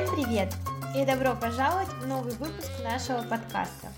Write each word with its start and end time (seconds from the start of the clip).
Всем 0.00 0.14
привет 0.14 0.48
и 0.96 1.04
добро 1.04 1.36
пожаловать 1.36 1.88
в 1.88 2.06
новый 2.06 2.32
выпуск 2.36 2.70
нашего 2.82 3.22
подкаста. 3.28 3.88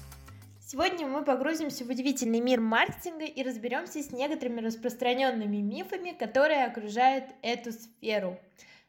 Сегодня 0.60 1.06
мы 1.06 1.24
погрузимся 1.24 1.84
в 1.84 1.90
удивительный 1.90 2.40
мир 2.40 2.60
маркетинга 2.60 3.24
и 3.24 3.40
разберемся 3.44 4.02
с 4.02 4.10
некоторыми 4.10 4.62
распространенными 4.62 5.58
мифами, 5.58 6.10
которые 6.10 6.64
окружают 6.64 7.26
эту 7.42 7.70
сферу. 7.70 8.36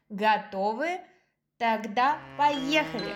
Готовы? 0.08 0.98
Тогда 1.56 2.18
поехали! 2.36 3.14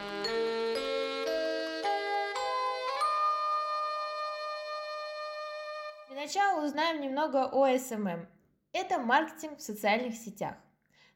Для 6.08 6.20
начала 6.20 6.64
узнаем 6.64 7.00
немного 7.00 7.48
о 7.50 7.66
SMM. 7.66 8.26
Это 8.72 9.00
маркетинг 9.00 9.58
в 9.58 9.62
социальных 9.62 10.14
сетях. 10.14 10.54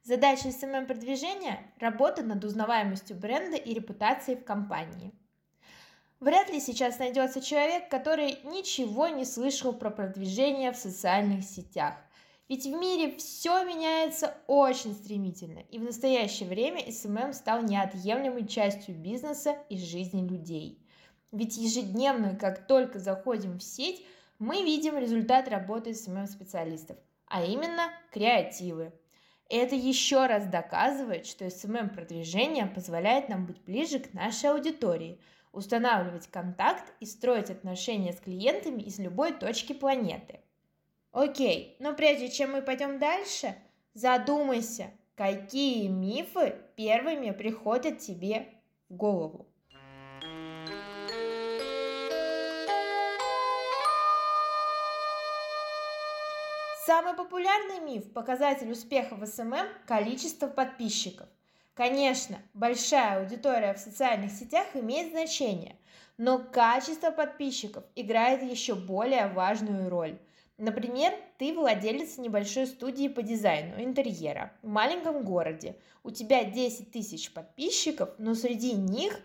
Задача 0.04 0.48
SMM-продвижения– 0.48 1.60
работа 1.78 2.24
над 2.24 2.42
узнаваемостью 2.42 3.14
бренда 3.14 3.56
и 3.56 3.72
репутацией 3.72 4.36
в 4.36 4.44
компании. 4.44 5.12
Вряд 6.18 6.50
ли 6.50 6.58
сейчас 6.58 6.98
найдется 6.98 7.40
человек, 7.40 7.88
который 7.88 8.40
ничего 8.42 9.06
не 9.06 9.24
слышал 9.24 9.72
про 9.72 9.90
продвижение 9.90 10.72
в 10.72 10.76
социальных 10.76 11.44
сетях. 11.44 11.94
Ведь 12.48 12.64
в 12.64 12.70
мире 12.70 13.16
все 13.16 13.64
меняется 13.64 14.34
очень 14.48 14.92
стремительно, 14.94 15.60
и 15.70 15.78
в 15.78 15.84
настоящее 15.84 16.48
время 16.48 16.80
SMM 16.84 17.32
стал 17.32 17.62
неотъемлемой 17.62 18.48
частью 18.48 18.96
бизнеса 18.96 19.56
и 19.68 19.78
жизни 19.78 20.26
людей. 20.26 20.84
Ведь 21.30 21.56
ежедневно, 21.56 22.34
как 22.34 22.66
только 22.66 22.98
заходим 22.98 23.58
в 23.58 23.62
сеть, 23.62 24.04
мы 24.40 24.64
видим 24.64 24.98
результат 24.98 25.46
работы 25.46 25.90
SMM-специалистов, 25.90 26.96
а 27.26 27.44
именно 27.44 27.92
креативы, 28.10 28.92
это 29.54 29.74
еще 29.74 30.26
раз 30.26 30.46
доказывает, 30.46 31.26
что 31.26 31.44
SMM-продвижение 31.44 32.66
позволяет 32.66 33.28
нам 33.28 33.44
быть 33.44 33.60
ближе 33.60 33.98
к 33.98 34.14
нашей 34.14 34.50
аудитории, 34.50 35.20
устанавливать 35.52 36.26
контакт 36.28 36.90
и 37.00 37.06
строить 37.06 37.50
отношения 37.50 38.14
с 38.14 38.20
клиентами 38.20 38.80
из 38.80 38.98
любой 38.98 39.32
точки 39.32 39.74
планеты. 39.74 40.40
Окей, 41.12 41.76
но 41.80 41.92
прежде 41.92 42.30
чем 42.30 42.52
мы 42.52 42.62
пойдем 42.62 42.98
дальше, 42.98 43.54
задумайся, 43.92 44.90
какие 45.16 45.86
мифы 45.88 46.56
первыми 46.74 47.32
приходят 47.32 47.98
тебе 47.98 48.48
в 48.88 48.94
голову. 48.94 49.51
Самый 56.92 57.14
популярный 57.14 57.80
миф, 57.80 58.12
показатель 58.12 58.70
успеха 58.70 59.14
в 59.14 59.24
SMM– 59.24 59.66
количество 59.86 60.46
подписчиков. 60.46 61.26
Конечно, 61.72 62.36
большая 62.52 63.22
аудитория 63.22 63.72
в 63.72 63.78
социальных 63.78 64.30
сетях 64.30 64.66
имеет 64.74 65.12
значение, 65.12 65.76
но 66.18 66.38
качество 66.38 67.10
подписчиков 67.10 67.84
играет 67.94 68.42
еще 68.42 68.74
более 68.74 69.28
важную 69.28 69.88
роль. 69.88 70.18
Например, 70.58 71.14
ты 71.38 71.54
владелец 71.54 72.18
небольшой 72.18 72.66
студии 72.66 73.08
по 73.08 73.22
дизайну 73.22 73.82
интерьера 73.82 74.52
в 74.60 74.68
маленьком 74.68 75.24
городе. 75.24 75.78
У 76.02 76.10
тебя 76.10 76.44
10 76.44 76.92
тысяч 76.92 77.32
подписчиков, 77.32 78.10
но 78.18 78.34
среди 78.34 78.74
них 78.74 79.18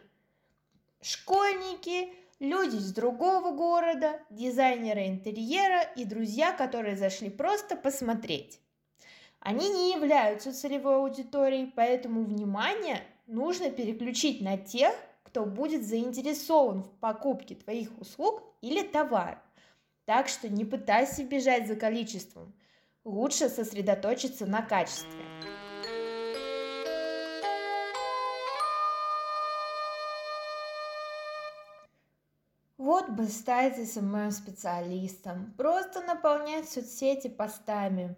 школьники, 1.01 2.13
люди 2.39 2.75
из 2.75 2.93
другого 2.93 3.51
города, 3.55 4.19
дизайнеры 4.29 5.07
интерьера 5.07 5.81
и 5.81 6.05
друзья, 6.05 6.51
которые 6.51 6.95
зашли 6.95 7.29
просто 7.29 7.75
посмотреть. 7.75 8.59
Они 9.39 9.69
не 9.69 9.93
являются 9.93 10.53
целевой 10.53 10.95
аудиторией, 10.97 11.71
поэтому 11.75 12.23
внимание 12.23 13.01
нужно 13.27 13.69
переключить 13.69 14.41
на 14.41 14.57
тех, 14.57 14.93
кто 15.23 15.45
будет 15.45 15.85
заинтересован 15.85 16.83
в 16.83 16.89
покупке 16.99 17.55
твоих 17.55 17.89
услуг 17.99 18.43
или 18.61 18.81
товара. 18.81 19.41
Так 20.05 20.29
что 20.29 20.49
не 20.49 20.65
пытайся 20.65 21.23
бежать 21.23 21.67
за 21.67 21.75
количеством, 21.75 22.53
лучше 23.03 23.49
сосредоточиться 23.49 24.45
на 24.45 24.61
качестве. 24.61 25.56
Вот 32.97 33.09
бы 33.09 33.27
стать 33.27 33.77
СММ-специалистом, 33.77 35.53
просто 35.55 36.01
наполнять 36.01 36.67
соцсети 36.67 37.27
постами. 37.27 38.15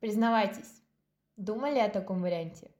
Признавайтесь, 0.00 0.82
думали 1.36 1.80
о 1.80 1.90
таком 1.90 2.22
варианте? 2.22 2.70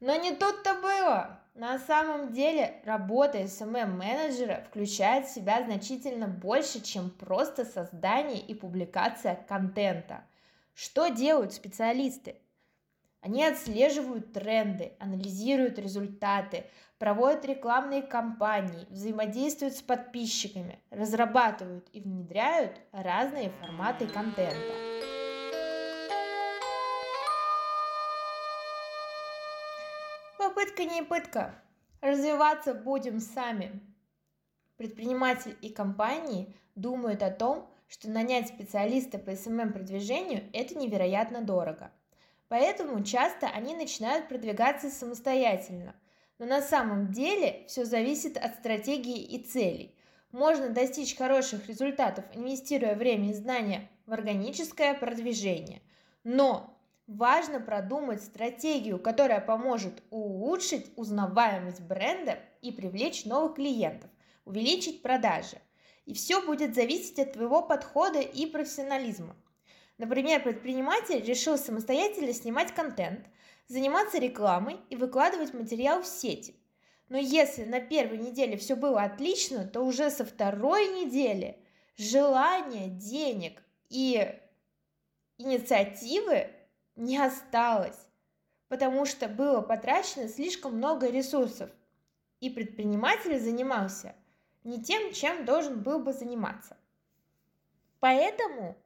Но 0.00 0.16
не 0.16 0.34
тут-то 0.34 0.80
было. 0.80 1.40
На 1.52 1.78
самом 1.78 2.32
деле 2.32 2.80
работа 2.86 3.42
SMM-менеджера 3.42 4.64
включает 4.66 5.26
в 5.26 5.34
себя 5.34 5.62
значительно 5.62 6.26
больше, 6.26 6.80
чем 6.80 7.10
просто 7.10 7.66
создание 7.66 8.40
и 8.40 8.54
публикация 8.54 9.34
контента. 9.46 10.24
Что 10.72 11.08
делают 11.08 11.52
специалисты? 11.52 12.36
Они 13.24 13.42
отслеживают 13.42 14.34
тренды, 14.34 14.92
анализируют 14.98 15.78
результаты, 15.78 16.66
проводят 16.98 17.46
рекламные 17.46 18.02
кампании, 18.02 18.86
взаимодействуют 18.90 19.74
с 19.74 19.80
подписчиками, 19.80 20.78
разрабатывают 20.90 21.88
и 21.94 22.02
внедряют 22.02 22.78
разные 22.92 23.48
форматы 23.48 24.06
контента. 24.08 24.74
Попытка 30.38 30.84
не 30.84 31.02
пытка. 31.02 31.54
Развиваться 32.02 32.74
будем 32.74 33.20
сами. 33.20 33.80
Предприниматель 34.76 35.56
и 35.62 35.70
компании 35.70 36.54
думают 36.74 37.22
о 37.22 37.30
том, 37.30 37.70
что 37.88 38.10
нанять 38.10 38.48
специалиста 38.48 39.18
по 39.18 39.30
SMM-продвижению– 39.30 40.50
это 40.52 40.74
невероятно 40.74 41.40
дорого– 41.40 41.90
Поэтому 42.48 43.02
часто 43.02 43.46
они 43.48 43.74
начинают 43.74 44.28
продвигаться 44.28 44.90
самостоятельно. 44.90 45.94
Но 46.38 46.46
на 46.46 46.60
самом 46.60 47.12
деле 47.12 47.64
все 47.68 47.84
зависит 47.84 48.36
от 48.36 48.54
стратегии 48.54 49.22
и 49.22 49.42
целей. 49.42 49.94
Можно 50.32 50.68
достичь 50.68 51.16
хороших 51.16 51.68
результатов, 51.68 52.24
инвестируя 52.34 52.96
время 52.96 53.30
и 53.30 53.34
знания 53.34 53.88
в 54.06 54.12
органическое 54.12 54.94
продвижение. 54.94 55.80
Но 56.24 56.76
важно 57.06 57.60
продумать 57.60 58.22
стратегию, 58.22 58.98
которая 58.98 59.40
поможет 59.40 60.02
улучшить 60.10 60.90
узнаваемость 60.96 61.80
бренда 61.82 62.38
и 62.62 62.72
привлечь 62.72 63.24
новых 63.24 63.54
клиентов, 63.54 64.10
увеличить 64.44 65.02
продажи. 65.02 65.58
И 66.04 66.12
все 66.12 66.44
будет 66.44 66.74
зависеть 66.74 67.18
от 67.18 67.32
твоего 67.34 67.62
подхода 67.62 68.20
и 68.20 68.46
профессионализма. 68.46 69.36
Например, 69.98 70.42
предприниматель 70.42 71.22
решил 71.22 71.56
самостоятельно 71.56 72.32
снимать 72.32 72.74
контент, 72.74 73.26
заниматься 73.68 74.18
рекламой 74.18 74.80
и 74.90 74.96
выкладывать 74.96 75.54
материал 75.54 76.02
в 76.02 76.06
сети. 76.06 76.56
Но 77.08 77.18
если 77.18 77.64
на 77.64 77.80
первой 77.80 78.18
неделе 78.18 78.56
все 78.56 78.74
было 78.74 79.02
отлично, 79.02 79.66
то 79.66 79.82
уже 79.82 80.10
со 80.10 80.24
второй 80.24 80.88
недели 80.88 81.58
желания, 81.96 82.88
денег 82.88 83.62
и 83.88 84.36
инициативы 85.38 86.50
не 86.96 87.18
осталось, 87.18 88.08
потому 88.68 89.06
что 89.06 89.28
было 89.28 89.60
потрачено 89.60 90.28
слишком 90.28 90.76
много 90.76 91.08
ресурсов, 91.08 91.70
и 92.40 92.50
предприниматель 92.50 93.38
занимался 93.38 94.14
не 94.64 94.82
тем, 94.82 95.12
чем 95.12 95.44
должен 95.44 95.82
был 95.82 96.00
бы 96.00 96.12
заниматься. 96.12 96.76
Поэтому 98.00 98.76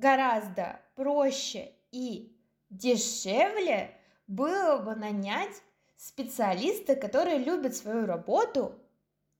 гораздо 0.00 0.80
проще 0.96 1.72
и 1.92 2.36
дешевле 2.70 3.96
было 4.26 4.78
бы 4.78 4.94
нанять 4.94 5.62
специалиста, 5.96 6.96
который 6.96 7.38
любит 7.38 7.76
свою 7.76 8.06
работу 8.06 8.74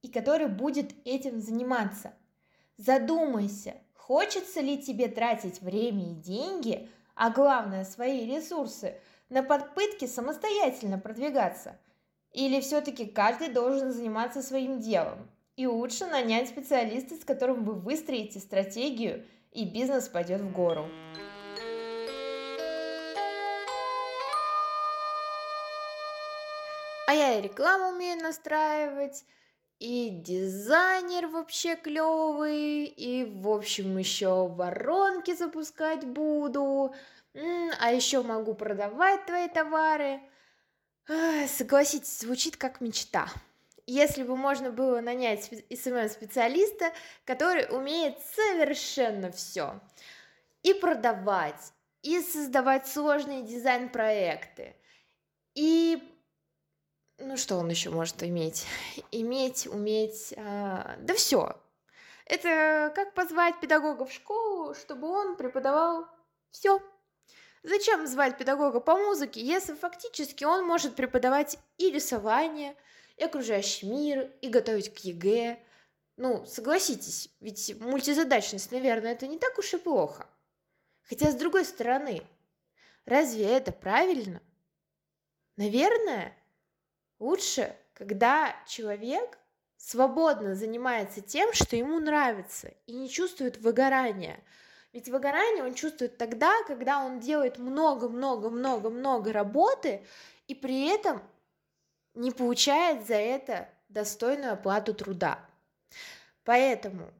и 0.03 0.09
который 0.09 0.47
будет 0.47 0.95
этим 1.05 1.41
заниматься. 1.41 2.13
Задумайся, 2.77 3.75
хочется 3.95 4.61
ли 4.61 4.81
тебе 4.81 5.09
тратить 5.09 5.61
время 5.61 6.13
и 6.13 6.15
деньги, 6.15 6.89
а 7.15 7.31
главное 7.31 7.85
свои 7.85 8.27
ресурсы, 8.27 9.01
на 9.29 9.43
попытки 9.43 10.07
самостоятельно 10.07 10.99
продвигаться. 10.99 11.79
Или 12.33 12.61
все-таки 12.61 13.07
каждый 13.07 13.49
должен 13.49 13.93
заниматься 13.93 14.43
своим 14.43 14.81
делом. 14.81 15.31
И 15.57 15.67
лучше 15.67 16.07
нанять 16.07 16.49
специалиста, 16.49 17.17
с 17.17 17.25
которым 17.25 17.65
вы 17.65 17.75
выстроите 17.75 18.39
стратегию– 18.39 19.25
и 19.53 19.65
бизнес 19.65 20.09
пойдет 20.09 20.41
в 20.41 20.53
гору. 20.53 20.89
А 27.07 27.13
я 27.15 27.39
и 27.39 27.43
рекламу 27.43 27.89
умею 27.89 28.23
настраивать, 28.23 29.25
и 29.81 30.11
дизайнер 30.11 31.27
вообще 31.27 31.75
клевый, 31.75 32.85
и, 32.85 33.25
в 33.25 33.49
общем, 33.49 33.99
еще 33.99 34.47
воронки 34.47 35.35
запускать 35.35 36.05
буду. 36.05 36.95
а 37.81 37.93
еще 37.93 38.23
могу 38.23 38.55
продавать 38.55 39.27
твои 39.27 39.49
товары. 39.49 40.21
Согласитесь, 41.49 42.21
звучит 42.21 42.57
как 42.57 42.81
мечта. 42.81 43.29
Если 43.93 44.23
бы 44.23 44.37
можно 44.37 44.71
было 44.71 45.01
нанять 45.01 45.51
SMM-специалиста, 45.69 46.93
который 47.25 47.67
умеет 47.77 48.21
совершенно 48.37 49.33
все. 49.33 49.81
И 50.63 50.75
продавать, 50.75 51.73
и 52.03 52.21
создавать 52.21 52.87
сложные 52.87 53.43
дизайн-проекты, 53.43 54.77
и 55.57 56.01
ну 57.19 57.37
что 57.37 57.57
он 57.57 57.69
еще 57.69 57.91
может 57.91 58.23
иметь? 58.23 58.65
Иметь, 59.11 59.67
уметь, 59.67 60.35
а, 60.37 60.95
да 61.01 61.15
все. 61.15 61.61
Это 62.27 62.93
как 62.95 63.15
позвать 63.15 63.59
педагога 63.59 64.05
в 64.05 64.13
школу, 64.13 64.73
чтобы 64.77 65.09
он 65.09 65.37
преподавал 65.37 66.07
все. 66.53 66.81
Зачем 67.65 68.07
звать 68.07 68.39
педагога 68.39 68.79
по 68.79 68.95
музыке, 68.95 69.41
если 69.41 69.75
фактически 69.75 70.45
он 70.45 70.65
может 70.65 70.95
преподавать 70.95 71.59
и 71.77 71.91
рисование, 71.91 72.77
и 73.21 73.25
окружающий 73.25 73.87
мир, 73.87 74.33
и 74.41 74.49
готовить 74.49 74.93
к 74.95 74.99
ЕГЭ? 75.01 75.59
Ну, 76.17 76.45
согласитесь, 76.47 77.29
ведь 77.41 77.79
мультизадачность, 77.79 78.73
наверное, 78.73 79.13
это 79.13 79.27
не 79.27 79.39
так 79.39 79.59
уж 79.59 79.75
и 79.75 79.79
плохо. 79.79 80.27
Хотя, 81.03 81.31
с 81.31 81.35
другой 81.35 81.67
стороны, 81.67 82.23
разве 83.05 83.45
это 83.45 83.73
правильно? 83.73 84.43
Наверное, 85.57 86.35
лучше, 87.19 87.77
когда 87.93 88.57
человек 88.67 89.39
свободно 89.77 90.55
занимается 90.55 91.21
тем, 91.21 91.53
что 91.53 91.77
ему 91.77 92.01
нравится, 92.01 92.73
и 92.87 92.93
не 92.93 93.11
чувствует 93.11 93.59
выгорания. 93.59 94.43
Ведь 94.93 95.09
выгорание 95.09 95.65
он 95.65 95.75
чувствует 95.75 96.17
тогда, 96.17 96.53
когда 96.67 97.05
он 97.05 97.21
делает 97.21 97.59
много-много-много-много 97.59 99.33
работы, 99.33 100.07
и 100.49 100.55
при 100.55 100.89
этом 100.89 101.23
не 102.21 102.31
получает 102.31 103.07
за 103.07 103.15
это 103.15 103.69
достойную 103.89 104.53
оплату 104.53 104.95
труда. 104.95 105.39
Поэтому, 106.45 107.11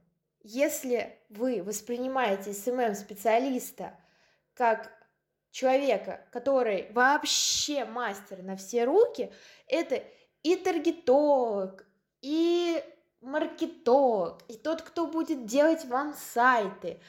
если 0.43 1.17
вы 1.29 1.63
воспринимаете 1.63 2.53
SMM-специалиста 2.53 3.95
как 4.53 4.91
человека, 5.49 6.25
который 6.31 6.91
вообще 6.91 7.85
мастер 7.85 8.43
на 8.43 8.55
все 8.55 8.85
руки, 8.85 9.31
это 9.67 10.03
и 10.43 10.55
таргетолог, 10.55 11.85
и 12.21 12.83
маркетолог, 13.21 14.43
и 14.47 14.53
тот, 14.55 14.81
кто 14.83 15.07
будет 15.07 15.45
делать 15.45 15.85
вам 15.85 16.13
сайты, 16.13 16.99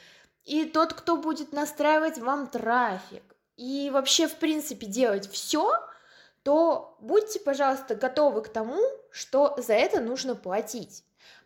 и 0.45 0.65
тот, 0.65 0.93
кто 0.93 1.17
будет 1.17 1.53
настраивать 1.53 2.17
вам 2.17 2.47
трафик, 2.47 3.35
и 3.55 3.89
вообще, 3.93 4.27
в 4.27 4.35
принципе, 4.37 4.87
делать 4.87 5.29
все, 5.31 5.71
то 6.43 6.97
будьте, 6.99 7.39
пожалуйста, 7.39 7.95
готовы 7.95 8.41
к 8.41 8.49
тому, 8.49 8.81
что 9.11 9.55
за 9.57 9.73
это 9.73 10.01
нужно 10.01 10.35
платить. 10.35 11.03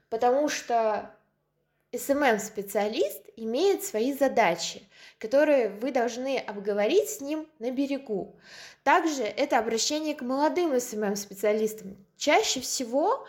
Потому 0.09 0.49
что 0.49 1.11
SMM-специалист 1.91 3.21
имеет 3.35 3.83
свои 3.83 4.13
задачи, 4.13 4.83
которые 5.19 5.69
вы 5.69 5.91
должны 5.91 6.37
обговорить 6.37 7.09
с 7.09 7.21
ним 7.21 7.47
на 7.59 7.71
берегу. 7.71 8.35
Также 8.83 9.23
это 9.23 9.59
обращение 9.59 10.15
к 10.15 10.21
молодым 10.21 10.73
SMM-специалистам. 10.73 11.95
Чаще 12.17 12.59
всего 12.59 13.25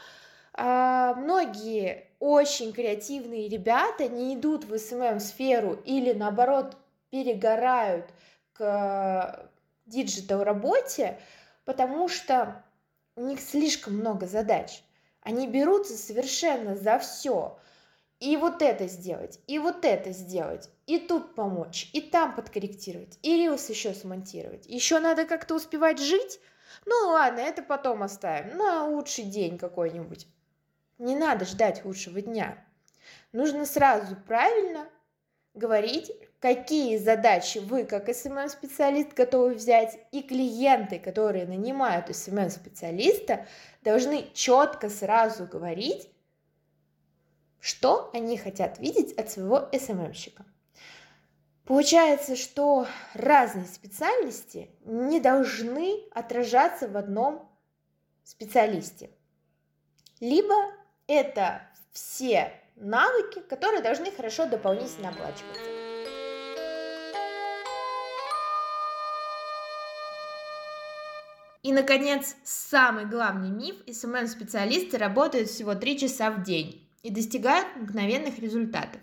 э, 0.54 1.14
многие 1.16 2.08
очень 2.18 2.72
креативные 2.72 3.48
ребята 3.48 4.08
не 4.08 4.34
идут 4.34 4.64
в 4.64 4.74
SMM-сферу 4.74 5.80
или 5.84 6.12
наоборот 6.12 6.76
перегорают 7.10 8.06
к 8.54 9.48
digital 9.86 10.42
работе, 10.42 11.18
потому 11.68 12.08
что 12.08 12.64
у 13.14 13.20
них 13.26 13.42
слишком 13.42 13.98
много 13.98 14.26
задач. 14.26 14.82
Они 15.20 15.46
берутся 15.46 15.98
совершенно 15.98 16.74
за 16.74 16.98
все 16.98 17.58
и 18.20 18.38
вот 18.38 18.62
это 18.62 18.86
сделать, 18.86 19.38
и 19.46 19.58
вот 19.58 19.84
это 19.84 20.12
сделать, 20.12 20.70
и 20.86 20.98
тут 20.98 21.34
помочь, 21.34 21.90
и 21.92 22.00
там 22.00 22.34
подкорректировать, 22.34 23.18
и 23.20 23.36
reels 23.36 23.68
еще 23.68 23.92
смонтировать. 23.92 24.64
Еще 24.64 24.98
надо 24.98 25.26
как-то 25.26 25.56
успевать 25.56 25.98
жить? 25.98 26.40
Ну 26.86 26.94
ладно, 27.08 27.40
это 27.40 27.60
потом 27.60 28.02
оставим, 28.02 28.56
на 28.56 28.86
лучший 28.86 29.24
день 29.24 29.58
какой-нибудь. 29.58 30.26
Не 30.96 31.16
надо 31.16 31.44
ждать 31.44 31.84
лучшего 31.84 32.22
дня. 32.22 32.64
Нужно 33.32 33.66
сразу 33.66 34.16
правильно 34.26 34.88
говорить, 35.52 36.10
какие 36.40 36.96
задачи 36.98 37.58
вы, 37.58 37.84
как 37.84 38.08
SMM-специалист, 38.08 39.12
готовы 39.14 39.54
взять, 39.54 39.98
и 40.12 40.22
клиенты, 40.22 40.98
которые 40.98 41.46
нанимают 41.46 42.14
SMM-специалиста, 42.14 43.46
должны 43.82 44.26
четко 44.34 44.88
сразу 44.88 45.46
говорить, 45.46 46.08
что 47.60 48.10
они 48.12 48.38
хотят 48.38 48.78
видеть 48.78 49.12
от 49.12 49.30
своего 49.30 49.68
SMM 49.72 49.92
щика. 49.92 50.44
Получается, 51.64 52.34
что 52.34 52.86
разные 53.12 53.66
специальности 53.66 54.70
не 54.84 55.20
должны 55.20 56.02
отражаться 56.12 56.88
в 56.88 56.96
одном 56.96 57.46
специалисте. 58.24 59.10
Либо 60.18 60.54
это 61.06 61.62
все 61.92 62.52
навыки, 62.76 63.40
которые 63.40 63.82
должны 63.82 64.10
хорошо 64.10 64.46
дополнительно 64.46 65.10
оплачиваться. 65.10 65.77
И, 71.68 71.72
наконец, 71.74 72.34
самый 72.44 73.04
главный 73.04 73.50
миф– 73.50 73.76
СММ-специалисты 73.86 74.96
работают 74.96 75.50
всего 75.50 75.74
3 75.74 75.98
часа 75.98 76.30
в 76.30 76.42
день 76.42 76.88
и 77.02 77.10
достигают 77.10 77.68
мгновенных 77.76 78.38
результатов. 78.38 79.02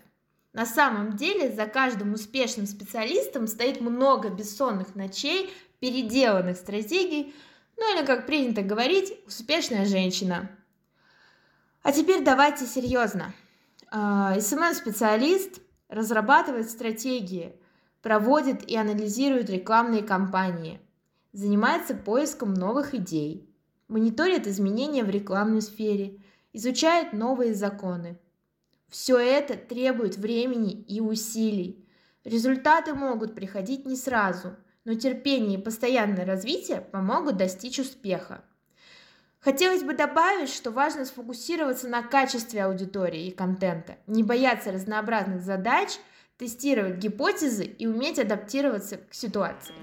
На 0.52 0.66
самом 0.66 1.16
деле 1.16 1.52
за 1.52 1.66
каждым 1.66 2.14
успешным 2.14 2.66
специалистом 2.66 3.46
стоит 3.46 3.80
много 3.80 4.30
бессонных 4.30 4.96
ночей, 4.96 5.54
переделанных 5.78 6.56
стратегий, 6.56 7.36
ну 7.76 7.96
или, 7.96 8.04
как 8.04 8.26
принято 8.26 8.62
говорить, 8.62 9.12
успешная 9.28 9.86
женщина. 9.86 10.50
А 11.84 11.92
теперь 11.92 12.24
давайте 12.24 12.66
серьезно. 12.66 13.32
А, 13.92 14.40
SMM-специалист 14.40 15.60
разрабатывает 15.88 16.68
стратегии, 16.68 17.54
проводит 18.02 18.68
и 18.68 18.76
анализирует 18.76 19.50
рекламные 19.50 20.02
кампании, 20.02 20.80
занимается 21.36 21.94
поиском 21.94 22.54
новых 22.54 22.94
идей, 22.94 23.48
мониторит 23.88 24.46
изменения 24.46 25.04
в 25.04 25.10
рекламной 25.10 25.62
сфере– 25.62 26.20
изучает 26.56 27.12
новые 27.12 27.54
законы. 27.54 28.18
Все 28.88 29.18
это 29.18 29.56
требует 29.56 30.16
времени 30.16 30.72
и 30.72 31.00
усилий. 31.00 31.86
Результаты 32.24 32.94
могут 32.94 33.34
приходить 33.34 33.84
не 33.84 33.94
сразу, 33.94 34.56
но 34.84 34.94
терпение 34.94 35.58
и 35.58 35.62
постоянное 35.62 36.24
развитие 36.24 36.80
помогут 36.80 37.36
достичь 37.36 37.78
успеха. 37.78 38.42
Хотелось 39.38 39.82
бы 39.82 39.92
добавить, 39.92 40.48
что 40.48 40.70
важно 40.70 41.04
сфокусироваться 41.04 41.88
на 41.88 42.02
качестве 42.02 42.64
аудитории 42.64 43.26
и 43.26 43.32
контента, 43.32 43.96
не 44.06 44.22
бояться 44.22 44.72
разнообразных 44.72 45.42
задач, 45.42 45.98
тестировать 46.38 46.96
гипотезы 46.96 47.64
и 47.64 47.86
уметь 47.86 48.18
адаптироваться 48.18 48.96
к 48.96 49.12
ситуации. 49.12 49.74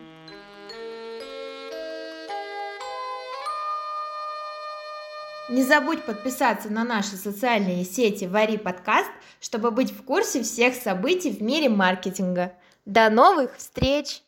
Не 5.50 5.64
забудь 5.64 6.06
подписаться 6.06 6.70
на 6.70 6.86
наши 6.86 7.18
социальные 7.18 7.84
сети 7.84 8.24
Вари 8.26 8.58
Подкаст, 8.58 9.10
чтобы 9.42 9.72
быть 9.72 9.92
в 9.92 10.04
курсе 10.04 10.42
всех 10.42 10.74
событий 10.74 11.32
в 11.32 11.44
мире 11.44 11.68
маркетинга. 11.68 12.54
До 12.86 13.10
новых 13.10 13.58
встреч! 13.58 14.24